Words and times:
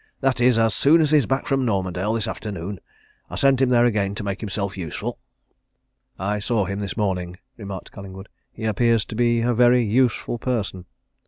"That 0.21 0.41
is, 0.41 0.57
as 0.57 0.73
soon 0.73 0.99
as 0.99 1.11
he's 1.11 1.27
back 1.27 1.45
from 1.45 1.63
Normandale 1.63 2.13
this 2.13 2.27
afternoon. 2.27 2.79
I 3.29 3.35
sent 3.35 3.61
him 3.61 3.69
there 3.69 3.85
again 3.85 4.15
to 4.15 4.23
make 4.23 4.39
himself 4.41 4.75
useful." 4.75 5.19
"I 6.17 6.39
saw 6.39 6.65
him 6.65 6.79
this 6.79 6.97
morning," 6.97 7.37
remarked 7.55 7.91
Collingwood. 7.91 8.27
"He 8.51 8.65
appears 8.65 9.05
to 9.05 9.15
be 9.15 9.41
a 9.41 9.53
very 9.53 9.83
useful 9.83 10.39
person." 10.39 10.85